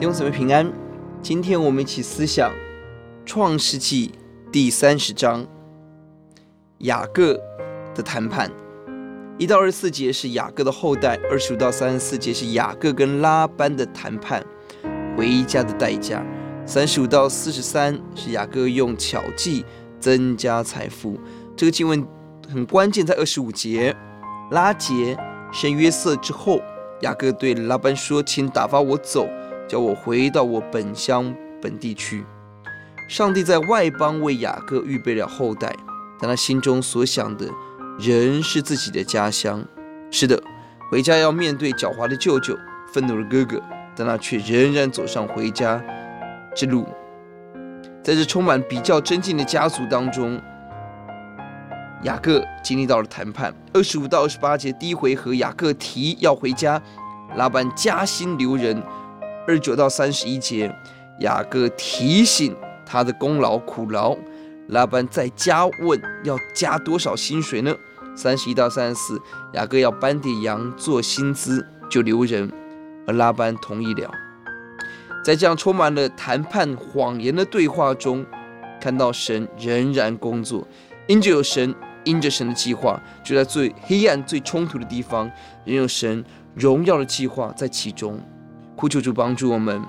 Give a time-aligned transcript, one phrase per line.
[0.00, 0.72] 弟兄姊妹平安，
[1.20, 2.50] 今天我们一起思想
[3.26, 4.12] 创世纪
[4.50, 5.46] 第三十章
[6.78, 7.38] 雅各
[7.94, 8.50] 的谈判。
[9.36, 14.42] 一到二十四节是雅各的后代，二十五到三十四节是雅各跟拉班的谈判，
[15.18, 16.24] 回家的代价。
[16.64, 19.66] 三十五到四十三是雅各用巧计
[19.98, 21.20] 增加财富。
[21.54, 22.02] 这个经文
[22.50, 23.94] 很关键，在二十五节，
[24.50, 25.14] 拉结
[25.52, 26.58] 生约瑟之后，
[27.02, 29.28] 雅各对拉班说：“请打发我走。”
[29.70, 32.24] 叫我回到我本乡本地区。
[33.08, 35.72] 上帝在外邦为雅各预备了后代，
[36.18, 37.46] 但他心中所想的
[37.96, 39.64] 仍是自己的家乡。
[40.10, 40.42] 是的，
[40.90, 42.58] 回家要面对狡猾的舅舅、
[42.92, 43.62] 愤怒的哥哥，
[43.94, 45.80] 但他却仍然走上回家
[46.52, 46.84] 之路。
[48.02, 50.40] 在这充满比较争竞的家族当中，
[52.02, 53.54] 雅各经历到了谈判。
[53.72, 56.82] 二十五到二十八节第一回合，雅各提要回家，
[57.36, 58.82] 拉班加薪留人。
[59.46, 60.72] 二九到三十一节，
[61.20, 64.16] 雅各提醒他的功劳苦劳，
[64.68, 67.74] 拉班再加问要加多少薪水呢？
[68.14, 69.20] 三十一到三十四，
[69.54, 72.50] 雅各要搬点羊做薪资就留人，
[73.06, 74.10] 而拉班同意了。
[75.24, 78.24] 在这样充满了谈判谎言的对话中，
[78.80, 80.66] 看到神仍然工作，
[81.06, 85.30] 因着有神，因着神的计划，就在最黑暗、最冲突的地方，
[85.64, 88.20] 仍有神荣耀的计划在其中。
[88.80, 89.82] 呼求主帮助我们。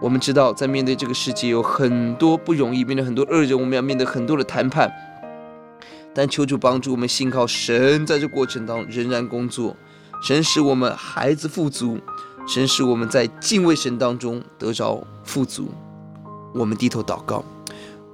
[0.00, 4.90] 我们知道，在面对这个世界有很多不容易，面对很多恶人，我们要面对很多的谈判。
[6.14, 9.76] 但求主帮助我们，信靠神，在这过程当中仍然工作。
[10.22, 11.98] 神使我们孩子富足，
[12.48, 15.68] 神使我们在敬畏神当中得着富足。
[16.54, 17.44] 我们低头祷告，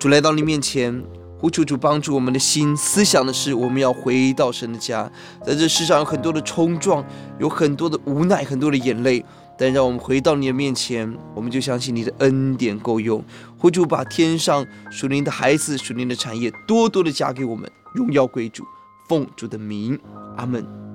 [0.00, 1.00] 主来到你面前，
[1.38, 5.08] 呼求主帮助我们的心，思想的是我们要回到神的家。
[5.47, 7.05] 在这世上有很多的冲撞，
[7.38, 9.25] 有很多的无奈，很多的眼泪。
[9.58, 13.22] 但让我们回到你的面前，我们就相信你的恩典够用。
[13.58, 18.64] 会主把天上属灵的孩子、属灵的产业多多的加给我们，荣耀归主，
[19.08, 19.98] 奉主的名，
[20.36, 20.88] 阿门。